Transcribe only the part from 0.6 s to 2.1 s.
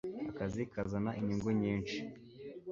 kazana inyungu nyinshi.